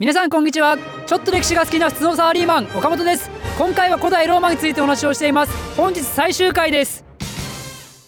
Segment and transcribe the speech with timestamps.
[0.00, 0.78] 皆さんこんにちは。
[1.04, 3.30] ちょっと歴史が好きな普通のサラリーマン岡本です。
[3.58, 5.76] 今回は古代ローマについてお話をしています。
[5.76, 7.04] 本日最終回です。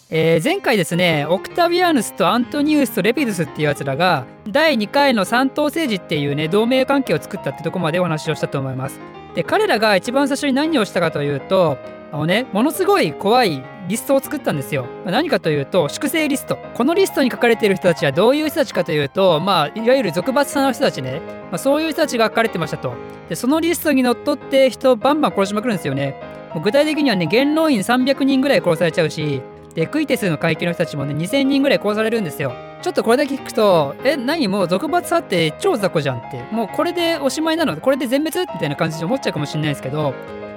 [0.08, 8.98] えー、前回ですねオクタビアヌスとアントニウスとレピドゥスっていうやつらが第2回の三等政治っていうね同盟関係を作ったってとこまでお話をしたと思います。
[9.34, 11.76] で彼らが一番最初に何をしたかというと
[12.12, 14.84] あのねものすごい怖いリストを作ったんですよ。
[15.04, 16.56] まあ、何かというと、粛清リスト。
[16.74, 21.20] このリストに書かれている人たちはどういう人たちかというと、まあ、いわゆる俗罰派の人たちね、
[21.50, 22.94] まあ、そういう人たちが書かれてましたと。
[23.28, 26.14] で、そのリストにのっとって人をバンバン殺しまくるんですよね。
[26.54, 29.42] もう具体的にはね、元老院300人ぐらい殺されちゃうし、
[29.74, 32.52] で、クイテスの階級の人たちもね、2000人ぐらい殺されるんですよ。
[32.82, 37.76] ちょっとこれだけ聞くと、え、何もう俗罰派って超雑魚じゃんって、もうこれでおしまいなの？
[37.78, 38.52] これで全滅？
[38.52, 40.14] みたいな感じで思っちゃうかもしれないですけど、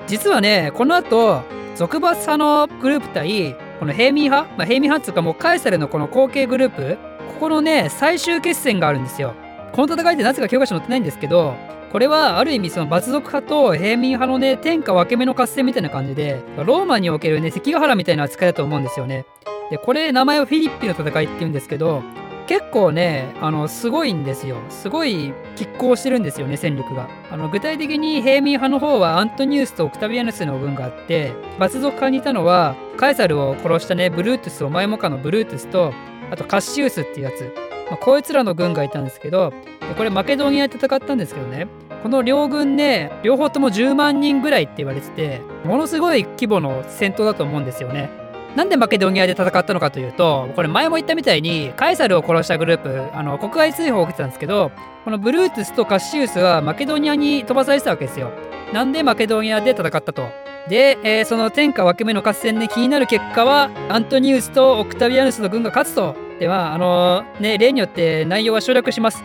[0.08, 1.42] 実はね、この後、
[1.76, 6.98] 俗罰派のグループ対この平民派、まあ、平民派っていうかもうカエサルのこの後継グループ
[7.34, 9.34] ここのね最終決戦があるんですよ。
[9.74, 11.54] この戦いってなぜか教科書載ってないんですけど
[11.92, 19.26] これはある意味その罰族派と平民派のね天下分け目の合戦みたいな感じでローマにおけるね関ヶ原みたいな扱いだと思うんですよね。
[19.70, 22.04] でこれ名前をフィリッピの戦いって言うんですけど
[22.48, 24.58] 結構ねあのすごいんですよ。
[24.70, 27.10] すごい拮抗してるんですよね戦力が。
[27.32, 35.94] あの具体的に平民派の方はアントニウスとオクタビアヌスの軍があって罰族派にいたのはカエサルを殺したねブルートゥスお前もかのブルートゥスと
[36.32, 37.54] あとカッシウスっていうやつ、
[37.90, 39.54] まあ、こいつらの軍がいたんですけど
[39.98, 41.68] これマケドニアで戦ったんですけどね。
[42.02, 48.25] この両軍ね両方とも10万人ぐらいって言われててものすごい規模の戦闘だと思うんですよね。
[48.56, 54.72] なんでマケドニアで戦ったのかというと、これ前も言ったみたいに、カエサルを殺したグループ、あの、国外追放を受けてたんですけど、
[55.04, 58.32] このブルートゥスとカッシウスはマケドニアに飛ばされてたわけですよ。
[58.74, 60.30] なんでマケドニアで戦ったと。
[60.70, 66.16] で、えー、その天下分け目の合戦で気になる結果は、アントニウスとオクタビアヌスの軍が勝つと。
[66.40, 69.24] では、あのー、ね、例によって内容は省略します。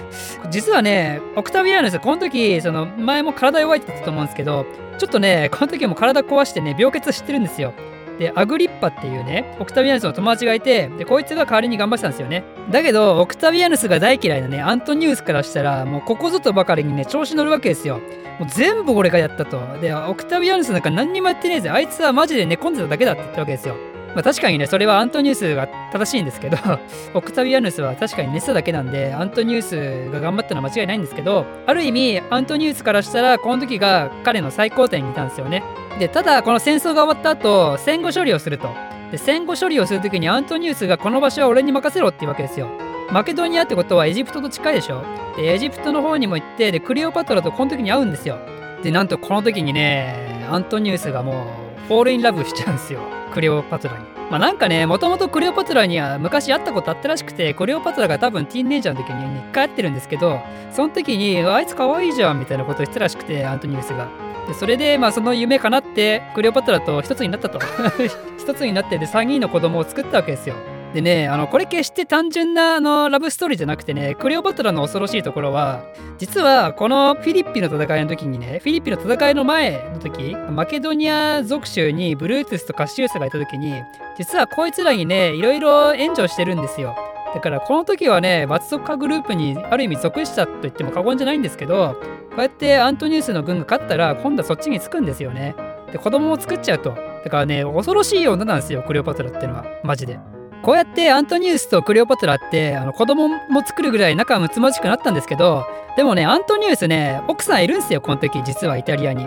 [0.50, 4.66] 実はね、オクタビアヌス、この時、その、前も体弱いって言ったと思うんですけど、
[4.98, 7.72] ちょっとね、この時も体壊してね、病欠してるんですよ。
[8.20, 12.44] で、アグリッパっていうね、オクタビアヌスの友達がいて、で、こいつが代わりに頑張ってたんですよね。
[12.70, 18.00] だけど、オクタビアヌスが大嫌いなね、アントニウスからしたら、もうここぞとばかりにね、調子乗るわけですよ。
[18.38, 19.58] もう全部俺がやったと。
[19.80, 21.70] で、オクタビアヌスなんか何にもやってねえぜ。
[21.70, 23.76] あいつはマジで寝込んでただけだって言ったわけですよ。
[24.14, 26.56] まあ、確かにね、それはアントニウスが正しいんですけど、
[27.14, 35.62] オクタビアヌスは確かに寝てただけなんで、アントニウスが頑張ったのは間違いないんですけど、ある意味、アントニウスからしたら、この時が彼の最高点にいたんですよね。
[35.98, 38.68] で、ただ、この戦争が終わった後、戦後処理をすると。
[39.10, 42.68] で戦後処理をする時にアントニウスがこの場所は俺に任せろっていうわけですよ。
[43.10, 45.02] マケドニアってことはエジプトと近いでしょ
[45.36, 48.38] でエジプトの方にも行ってでクリオパトラとこの時に会うんですよ。
[48.84, 51.46] でなんとこの時にねアントニウスがも
[51.84, 53.00] う fall in love しちゃうんですよ
[53.30, 54.04] クレオパトラに。
[54.30, 64.08] まあなんかねもともとクレオパトラには昔会ったことあったらしくてクレオパトラが多分ティーンネイジャーの時に1回会ってるんですけどその時にあいつ可愛いじゃんみたいなことを言ってたらしくてアントニウスが。
[64.46, 67.58] でそれでまあその夢かなってクレオパトラと一つになったと
[68.38, 70.54] 一つになってで3人の子供を作ったわけですよ
[70.94, 75.84] でねあのこれ決して単純なあのラブストーリーじゃなくてねクレオパトラの恐ろしいところは
[76.18, 83.82] 実はこのフィリッピの戦いの時にねフィリッピの戦いの前の時マケドニア属州にブルートゥスとカシウスがいた時に
[84.18, 86.96] 実はこいつらにねいろいろ援助してるんですよ
[87.34, 91.96] だからこの時はね、罰族化グループにある意味属したと言っても過言じゃないんですけど、
[92.30, 95.54] こうやってアントニウスの軍が勝ったら今度はそっちにつくんですよね。
[95.92, 96.90] で、子供を作っちゃうと。
[96.90, 99.64] だからね、恐ろしい女なんですよ、クレオパトラってのは。
[99.84, 100.18] マジで。
[100.62, 105.64] こうやってアントニウスとクレオパトラってあの子供も作るぐらい仲睦まじくなったんですけど、
[105.96, 109.26] でもね、アントニウスね、奥さんいるんですよ、この時、実はイタリアに。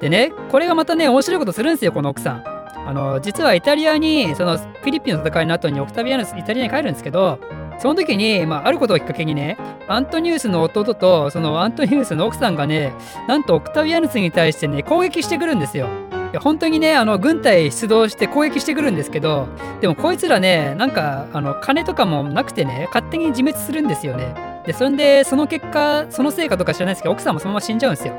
[0.00, 2.44] でね、これがまたね、面白いことするんですよ、この奥さん。
[2.86, 7.38] あの、実はイタリアに、そのフィリピンの戦いの後にオクタビアヌス、イタリアに帰るんですけど、
[7.78, 9.56] その時に、まあ、あることをきっかけにね、
[9.88, 12.92] アントニウスの弟と、そのアントニウスの奥さんがね、
[13.26, 15.88] なんとオクタビアヌスに対してね、攻撃してくるんですよ。
[16.34, 19.48] や本当にね、あの、軍隊出動して攻撃してくるんですけど、
[19.80, 24.34] でもこいつらね、なんか、あの、金とかもなくてね、勝手に自滅するんですよね。
[24.66, 28.14] で、それで、その結果、そのせいかとか知らないですけど、奥さんもそのまま死んじゃうんですよ。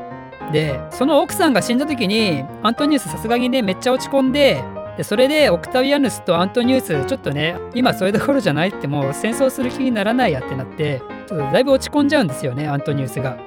[0.52, 4.64] で、その奥さんが死んだ時に、アントニウスさすがにね、めっちゃ落ち込んで、
[4.98, 13.38] でそれでオクタビアヌスとアントニウスちょっとね今それどころじゃないってもう戦争する気にならないやってなってちょっとだいぶ落ち込んじゃうんですよねアントニウスが。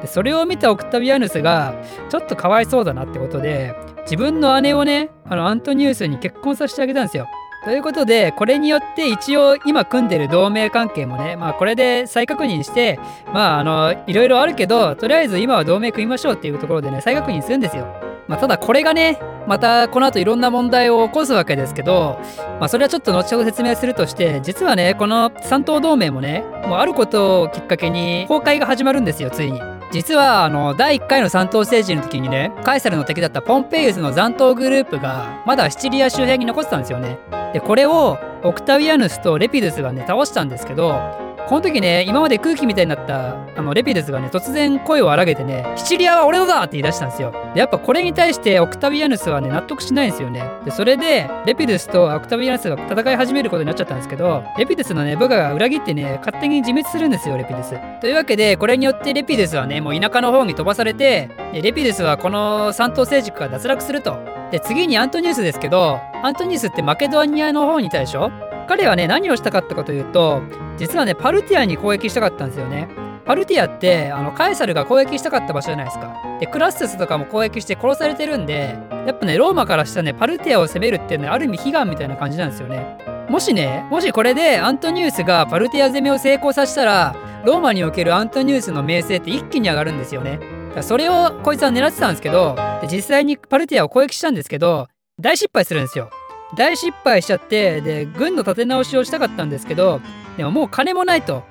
[0.00, 1.74] でそれを見たオクタビアヌスが
[2.08, 3.74] ちょっとかわいそうだなってことで
[4.08, 7.26] 自分の姉をねあのアントニウスに結婚させてあげたんですよ。
[7.64, 12.98] ということで、これによって一応今組んでる同盟関係もね、まあこれで再確認して、
[13.34, 17.86] まああの、いろいろあるけど、とりあえず今は同盟組みましょうっていうところでね、再確認するんですよ。
[18.28, 22.18] まあただこれがね、またこの後いろんな問題を起こすわけですけど、
[22.60, 29.77] まあ、それはちょっと後ほど説明するとして実はねこの三島同盟もねもうあることをきっかけに崩壊が始まるんですよついに。
[29.90, 37.18] 実はあの第1回の三島政治の時にねカエサルの敵だったポンペイウスの残党グループがまだシチリア周辺に残ってたんですよね。
[37.54, 47.32] でこれをオクタビアヌスとレピドゥスがね倒したんですけどこの時ね、今まで空気みたいになったあのレピデスがね、突然声を荒げてね、シチリアは俺のだって言い出したんですよ。
[47.54, 50.44] で、やっぱこれに対してオクタビアヌスはね、納得しないんですよね。
[50.66, 57.74] で、それで、レピデスとオクタビアヌスが戦い始めることになっちゃったんですけど、レピデスのね、部下が裏切ってね、勝手に自滅するんですよ、レピデス。
[58.02, 64.18] というわけで、これによってレピデスはね、もう田舎の方に飛ばされて、でレピデスはこの三島政治から脱落すると。
[64.50, 68.30] で、次にアントニウスですけど、アントニウスってマケドニアの方にいたでしょ？
[68.68, 70.42] 彼はね、何をしたかったかというと、
[70.76, 72.88] 実はね、パルティアに攻撃したかったんですよね。
[73.28, 76.16] パルティアってあのカエサルが攻撃したかった場所じゃないですか。
[76.40, 82.96] でクラッセスとかも攻撃して殺されてるんでやっぱねローマからしたねパルティアを攻めるっていうのはある意味悲願みたいな感じなんですよね。
[83.28, 90.40] もしねもしこれでアントニウスがパルティア攻めを成功させたらローマにおけるアントニウスの名声って一気に上がるんですよね。
[90.80, 94.88] それをこいつは狙ってたんですけどで実際にパルティアを攻撃したんですけど
[95.20, 96.08] 大失敗するんですよ。
[96.54, 100.00] 大失敗しちゃってで軍の立て直しをしたかったんですけど
[100.36, 101.42] でももう金もないと。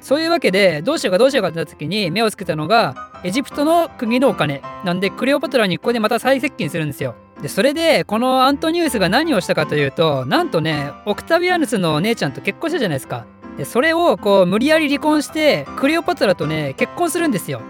[0.00, 4.62] そういうわけでどうしようかどうしようかってなった時に目をつけたのがエジプトの国のお金。
[4.84, 7.16] なんでクレオパトラにここでまた再接近するんですよ。
[7.42, 13.26] でそれでこのアントニウスが何をしたかというとなんとねオクタビアヌスのお姉ちゃんと結婚したじゃないですか。
[13.58, 17.62] でそれをこう無理やり離婚してクレオパトラとね結婚するんですよ。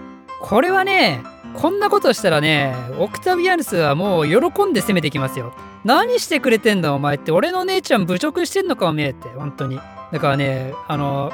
[0.43, 1.23] これはね
[1.57, 5.53] こんなことしたらねオクタビアヌスはもう喜んで攻めてきますよ。
[5.85, 7.33] 何してくれてんだお前って。
[7.33, 9.29] 俺の姉ちゃん侮辱してんのかおめえって。
[9.29, 9.81] 本当に。
[10.13, 11.33] だからねあの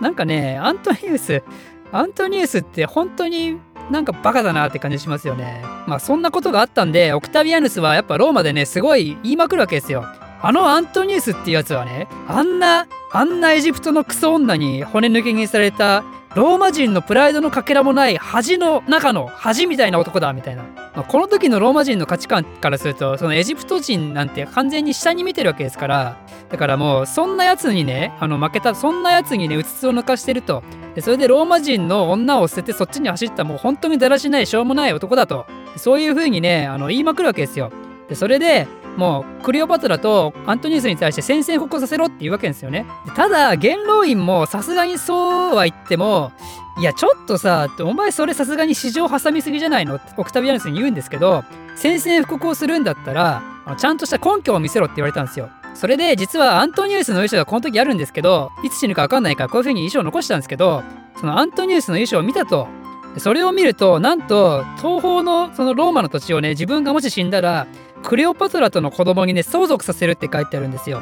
[0.00, 1.42] なんかねアントニウス
[1.90, 3.58] アントニウスって本当に
[3.90, 5.62] なんかバカだなって感じしますよね。
[5.86, 10.04] まあそんなことがあったんでオクタビアヌスはやっぱローマでねすごい言いまくるわけですよ。
[10.44, 16.04] あのアントニウスっていうやつはねあんなあんなエジプトのクソ女に骨抜きにされた
[16.34, 26.16] ローマ人のプライドのかけらもない恥の中の恥みたいな男だみたいな、まあ、この時のローマ人の価値観からするとそのエジプト人なんて完全に下に見てるわけですから。
[26.48, 30.62] だからもうそんなやつにねあの負けたそんなやつにねうつつを抜かしてると。
[30.94, 35.46] でそれでローマ人の女を捨ててそっちに走ったもう本当にだらしないしょうもない男だと。
[35.76, 37.70] そういう風にねあの言いまくるわけですよ。
[38.08, 42.86] でそれでもうクリオパトラとアントニウスに対して宣戦布告させろって言うわけですよね。
[43.16, 46.32] ただ元老院もさすがにそうは言っても
[46.78, 49.96] いやちょっとさお前それさすがに市場挟みすぎじゃないの？
[49.96, 51.44] ってオクタビアヌスに言うんですけど
[51.76, 53.42] 宣戦布告をするんだったら
[53.78, 55.48] ちゃんとした根拠を見せろって言われたんですよ。
[55.74, 60.82] それで実はアントニウスの衣装がこの時あるんですけどいつ死ぬか分かんないからこういう風に衣装を残したんですけど
[61.18, 62.68] そのアントニウスの衣装を見たと
[63.16, 67.66] それを見るとなんと東方のそのローマの土地をね自分がもし死んだら
[68.02, 71.00] クレオパトラとの子供にね相続させるって書いてあるんですよ。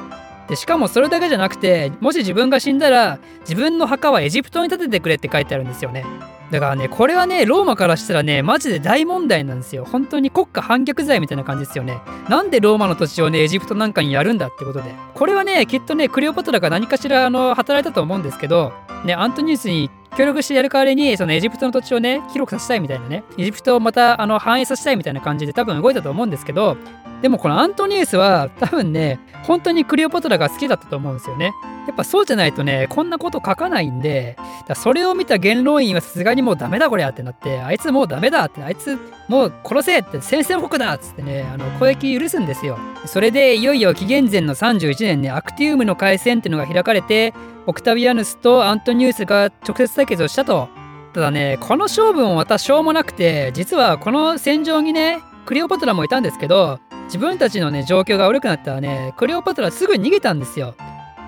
[0.48, 6.04] でしかもそれだけじゃなくてもし自分が死んだら自分の墓はエジプトに建ててくれって書いてあるんですよね。
[6.50, 9.84] だからねこれはねローマからしたらねマジで大問題なんですよ。
[9.84, 12.00] 本当に国家反逆罪みたいな感じですよね。
[12.28, 14.92] なんでローマの土地をねエジプトなんかにやるんだってことで。
[15.14, 18.72] これはねきっとねクレオパトラが何かしらあの働いたと思うんですけど
[19.04, 23.24] ねアントニウスに協力してやる代わりにそのエジプトの土地をね広くさせたいみたいなね。
[23.38, 26.76] エジプトをまたあの繁栄させたいみたいな感じで多分動いたと思うんですけど
[27.22, 31.52] でもこのアントニウスは多分ね本当にクレオパトラが好きだったと思うんですよね。
[31.90, 34.36] やっぱそうじゃないとねこんなこと書かないんで
[34.76, 38.96] それを見た元老院はさすがにもうダメだこりゃってなってあいつもうダメだってあいつ
[39.28, 42.78] もう殺せって宣戦布告だっつってねあの攻撃許すんですよ。
[43.06, 47.34] それでいよいよ紀元前の31年ねアクティウムの海戦っていうのが開かれて
[47.66, 50.68] オクタビアヌスとアントニウスが直接対決をしたと。
[51.12, 60.76] ただねこの勝負もまたしょうもなくて実はこの戦場にねクレオパトラもいたんですけど自分たちのね状況が悪くなったらねクレオパトラすぐ逃げたんですよ。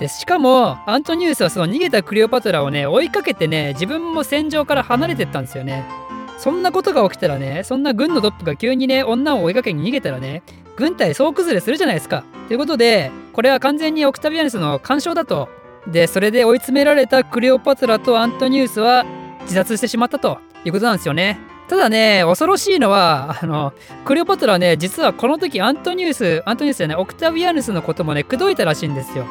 [0.02, 5.85] でしかもアントニウスはその逃げたクレオパトラをね追いかけてね自分も戦場から離れてったんですよね。
[6.38, 10.42] そんなことが起きたらねそんな軍のトップが急にね女を追いかけに逃げたらね
[10.75, 12.25] 軍隊総崩れするじゃないですか。
[12.49, 15.49] ということでこれは完全にオクタビアヌスの干渉だと。
[15.87, 19.04] でそれで追い詰められたクレオパトラとアントニウスは
[19.42, 21.38] 自殺してしまったということなんですよね。
[21.68, 23.73] ただね恐ろしいのはあの
[24.04, 29.26] クレオパトラはね実はこの時アントニウスアントニウスじゃないオクタビアヌスのこともね口説いたらしいんですよ。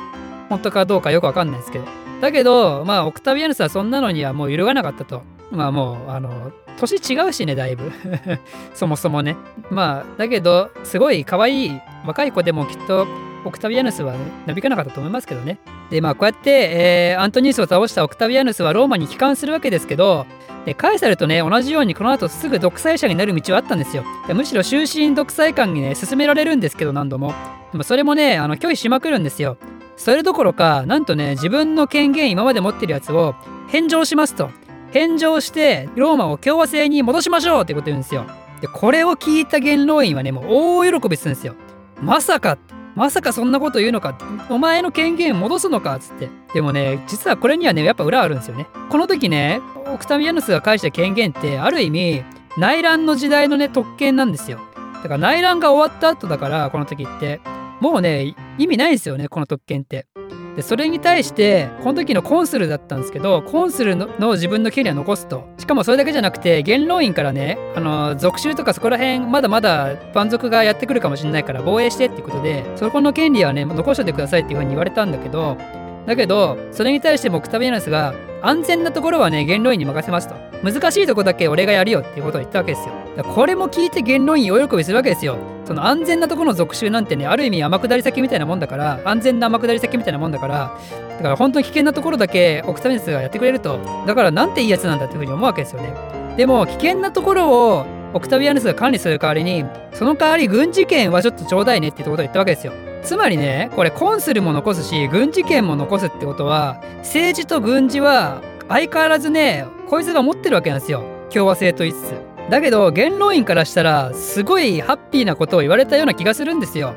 [0.51, 1.85] 本当かどうかよくわかんないですけど。
[2.19, 5.23] だけどまあオクタビアヌスはそんなのにはもう揺るがなかったと。
[5.49, 7.89] まあもうあの年違うしねだいぶ。
[8.75, 9.37] そもそもね。
[9.69, 13.07] まあだけどすごい可愛い若い子でもきっと
[13.45, 15.57] オクタビアヌスは、ね、なびかなかったと思いますけどね。
[15.89, 20.25] でまあこうやって、えー、アントニウスを倒したオクタビアヌスはローマに帰還するわけですけど
[20.65, 24.03] でカエサルとね同じようにこの後すぐ独裁者になる道はあったんですよ。
[24.27, 27.33] でむしろ終身独裁官にね進められるんですけど何度も。
[27.71, 29.57] でもそれもねあの拒否しまくるんですよ。
[30.01, 33.35] それどころかなんとね自分の権限今まで持ってるやつを
[33.67, 34.49] 返上しますと。
[34.91, 38.25] 返上してローマを共和制に戻しましょうってこと言うんですよ。
[38.61, 40.45] でこれを聞いた元老院はねもう
[40.79, 41.55] 大喜びするんですよ。
[42.01, 42.57] まさか
[42.95, 44.17] まさかそんなこと言うのか
[44.49, 46.29] お前の権限戻すのかっつって。
[46.55, 48.65] でもね実はこれにはねやっぱ裏あるんですよね。
[48.89, 49.61] この時ね
[49.93, 52.23] オクタビアヌスが返した権限ってある意味
[52.57, 54.59] 内乱の時代のね特権なんですよ。
[54.95, 57.39] だから内乱が終わった後だからこの時って。
[57.81, 60.07] もうね意味ないですよねこの特権って。
[60.55, 65.47] でそれに対してこの時のコンスルだったんですけどコンスルの自分の権利は残すと。
[65.57, 75.57] しかもそれだけじゃなくて元老院からねあの属州とかそこら辺まだまだ蛮族がやってくるかもしれないから防衛してっていうことでそこの権利はね残しておいてくださいっていうふうに言われたんだけど
[76.05, 82.93] だけどそれに対してもクタビアナスが安全なところはね元老院に任せますと難しいとこだけ俺がやるよっていうことを言ったわけですよ。
[83.35, 85.37] これも聞いて元老院大喜びするわけですよ。
[85.65, 90.77] その安全なところの属州なんてねある意味天下り先みたいなもんだから安全な天下り先みたいなもんだから
[91.17, 93.79] だから本当に危険なところだけオクタビアスがやってくれると。
[94.07, 95.93] だからなんていいやつなんだっていうふうに思うわけですよね。
[96.37, 102.73] でも危険なところをオクタビアヌスが管理する代わりにその代わり軍事権はちょっとちょうだいねっていうことを言ったわけですよ。
[103.03, 111.03] つまりねこれコンスルも残すし軍事権も残すってことは政治と軍事は相変わらずねこいつが持ってるわけなんですよ。
[111.33, 112.15] 共和制と言いつつ。
[112.49, 116.93] だけど元老院からしたらすごいハッピーなことを言われたような気がするんですよ。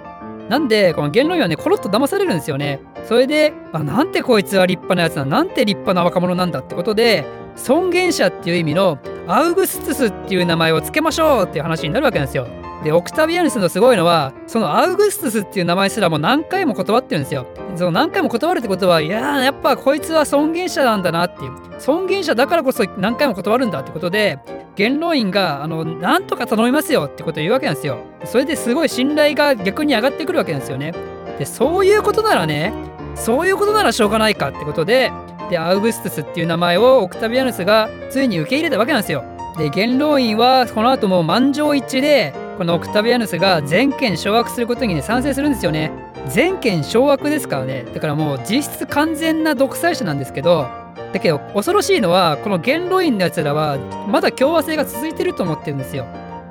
[0.49, 2.80] なんでこの元老院はねコロッと騙されるんですよね。
[3.06, 7.25] それであなんてこいつは立派なやつだなんて立派な若者なんだってことで
[7.56, 12.46] 尊厳者っていう意味のアウグストゥスっていう名前を付けましょうっていう話になるわけなんですよ。
[12.85, 17.47] で、オクタビアヌスのすごいのは、そのアウグストゥスっていう名前すらも何回も断ってるんですよ。
[17.76, 21.53] その何回も断るってことは、いややっぱこいつは尊厳者なんだなっていう。
[21.79, 24.38] 尊厳者だからこそ何回も断るんだってことで、
[24.76, 27.97] 元老院が、あの、なんとか頼みますよってことを言うわけなんですよ。
[28.25, 30.93] それですごい信頼が逆に上がってくるわけなんですよね。
[31.38, 32.75] で、そういうことならね、
[33.14, 35.11] そういうことならしょうがないかってことで、
[35.49, 39.25] で、アウグストゥスっていう名前をオクタビアヌスがついに受け入れたわけなんですよ。
[39.57, 45.90] で、元老院はこの後も満場一致で、このオクタビアヌスが全権掌握することに、ね、賛成するんですよね。
[46.28, 47.84] 全権掌握ですからね。
[47.92, 50.66] だからもう実質完全な独裁者なんですけど、
[51.12, 56.06] だけど恐ろしいのは、この元老院のやつらはまだ共和制が続いてると思ってるんですよ。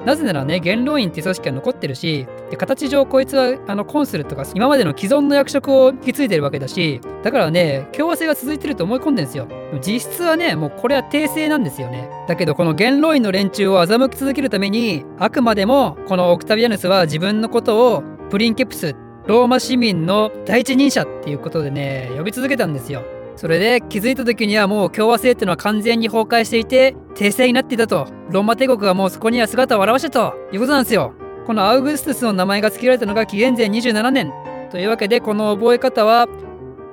[0.05, 9.47] なぜならね、元老院っていう組織が残ってるし、で形上こいつはあのコンスルとか今までの既存の役職を引き継いでるわけだし、だからね、共和制が続いてると思い込んでるんですよ。
[9.85, 12.09] 実質はね、もうこれは訂正なんですよね。
[12.27, 18.95] だけどこの元老院の連中を欺き続けるために、あくまでもこのオクタビアヌスは自分のことをプリンケプス、
[19.25, 23.03] ローマ市民の第一人者っていうことでね、呼び続けたんですよ。
[23.35, 28.07] それで気づいた時にはもう共和制っていうのは完全に崩壊していて帝政になっていたと。
[28.29, 30.35] ローマ帝国がもうそこには姿を現したと。
[30.51, 31.13] いうことなんですよ。
[31.45, 34.31] このアウグストゥスの名前が付けられたのが紀元前27年。
[34.71, 36.27] というわけでこの覚え方は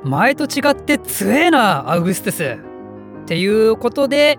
[0.02, 2.58] 前と違って強えなアウグストゥス。
[3.22, 4.38] っていうことで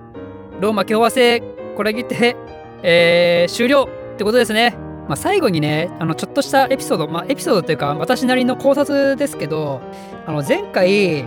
[0.59, 1.41] ローマ共和制
[1.75, 2.35] これにて、
[2.83, 4.75] えー、終了ってことですね。
[5.07, 9.81] まあ、最後にねあのちょっとしたエピソード、まあ、エピソードというか私なりの考察ですけど
[10.25, 11.25] あの前回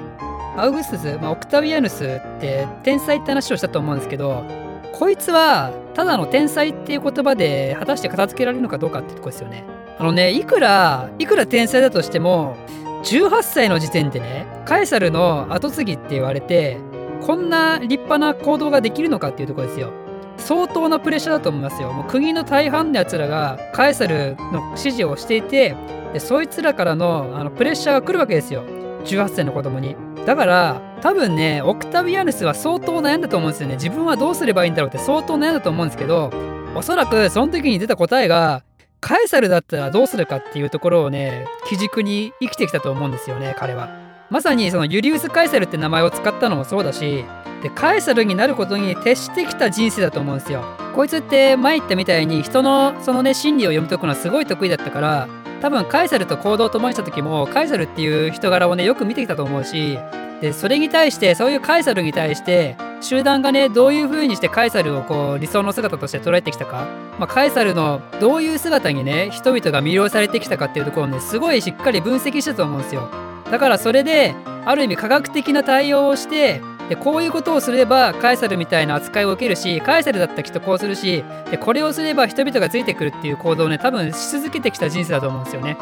[0.57, 4.45] アウグストス、まあ、オクタビアヌスって天才って話をしたと思うんですけど
[4.93, 9.65] こいつはただの天才っていう言葉で果たして片付けられるのかどうかってとこですよね。
[9.99, 12.57] あのねいくらいくら天才だとしても
[13.05, 16.79] 18歳の時点でねカエサルの後継ぎって言われて
[17.23, 19.93] こんな立派な行動ができるのかっていうとこですよ。
[20.37, 21.93] 相当なプレッシャーだと思いますよ。
[21.93, 25.77] もう国の大半のやつらがカエサルの指示をしていて
[26.13, 28.63] でそいつらからのあのプレッシャーが来るわけですよ。
[29.05, 29.97] 18歳の子供に。
[30.27, 33.75] だから多分ねオクタビアヌスは相当悩んだと思うんですよね。
[33.75, 36.33] 自分はどうすればいいんだろうって相当悩んだと思うんですけど
[36.75, 38.63] おそらくその時に出た答えが
[39.01, 43.89] カエサルだったらどうするかっていうところをね基軸に生きてきたと思うんですよね彼は。
[44.31, 47.25] まさにそのユリウス・カエサルって名前を使ったのもそうだし
[47.63, 50.65] でカエサルになることに徹してきた人生だと思うんですよ。
[50.95, 55.29] こいつって前言ったみたいに人のそのね心理を読み解くのはすごい得意だったから
[55.65, 59.99] 多分カエサルと行動を共にした時もカエサルっていう人柄をねよく見てきたと思うし
[60.43, 66.87] でそれに対してそういうカエサルに対して集団がねどういう風にしてカエサルをこう理想の姿として捉えてきたか、
[67.19, 73.09] まあ、カエサルのどういう姿にね人々が魅了されてきたかっていうところをねすごいしっかり分析したと思うんですよ。
[73.51, 74.35] だからそれで
[74.67, 85.77] ある意味科学的な対応をしてでこういうことをすればカエサルみたいな扱いを受けるしカエサルだったらきっとこうするしでこれをすれば人々がついてくるっていう行動をね多分し続けてきた人生だと思うんですよね。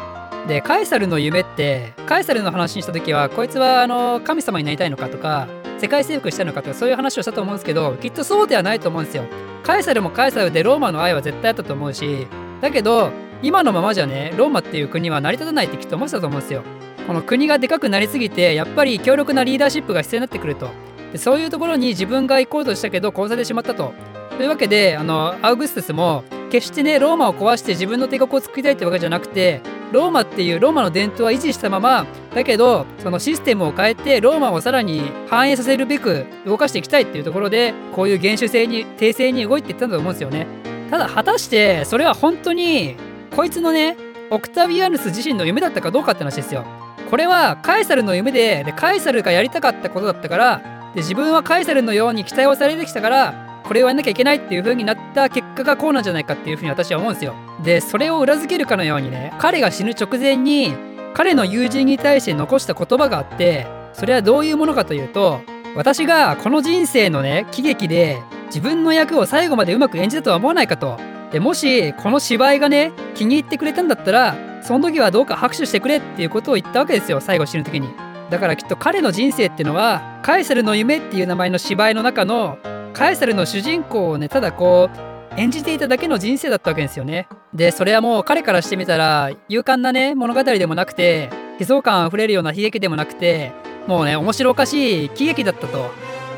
[0.47, 9.25] でカエサルの夢ってカエサルの話にした時はこいつはあの神様になりたいのかとか世界征服したのかとかそういう話をしたと思うんですけどきっとそうではないと思うんですよ。
[9.63, 12.27] カエサルもカエサルでローマの愛は絶対あったと思うし
[12.59, 16.63] だけど今のままじゃねローマっていう国は成り立たないってきっと思ってたと思うんですよ。
[17.07, 20.69] この国がでかくなりすぎてやっぱり強力なリーダーシップが必要になってくると。
[21.17, 23.93] そういうところに自分が行こうとしたけど殺されてしまったと。
[24.37, 40.47] というわけであのアウグストゥスも決してねローマを壊して自分の帝国を作りたいってわけじゃなくてローマっていうローマの伝統は維持したままだけどそのシステムを変えてローマをさらに反映させるべく動かしていきたいっていうところでこういう原種性に訂正に動いていったんだと思うんですよね。
[40.89, 42.95] ただ果たしてそれは本当に
[43.35, 43.97] こいつのね
[44.31, 46.65] オクタビアヌス自身の夢だったかどうかって話ですよ。
[47.09, 57.33] これはカエサルの夢ででカエサルがやりたかったことだったからで自分はカエサルのように期待をされてきたからこれをやんなきゃいけないっていう風になった結果がこうなんじゃないかっていう風に私は思うんですよ。
[57.63, 60.73] でそれを裏付けるかのようにね彼が死ぬ直前に
[61.13, 65.41] 彼の友人に対して残した言葉があってそれはどういうものかというと
[65.75, 70.99] 私がこの人生のね喜劇で自分の役を最後までうまく演じたとは思わないかと。
[71.31, 78.12] でもしこの芝居がね気に入ってくれたんだったらその時はどうか拍手してくれっていうことを言ったわけですよ最後死ぬ時に。
[78.29, 82.57] だからきっと彼の人生っていうのはカエサルの夢っていう名前の芝居の中の
[82.93, 87.27] カエサルの主人公をねただこう演じていただけの人生だったわけですよね。
[87.53, 93.51] でそれはもう彼からしてみたら勇敢なね物語でもなくて悲壮感あふれるような悲劇でもなくて
[93.87, 95.91] もうね面白おかしい喜劇だったと。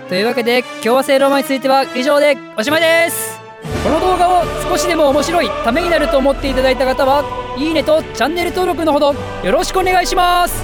[0.10, 3.39] というわけで共和制ローマについては以上でおしまいです
[3.84, 9.13] この動画を少しでも面白いためになると思っていただいた方はいいねとチャンネル登録のほど
[9.44, 10.63] よろしくお願いします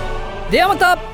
[0.52, 1.11] ではまた